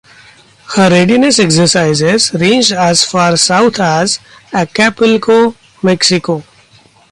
[0.73, 4.19] Her readiness exercises ranged as far south as
[4.51, 6.43] Acapulco, Mexico.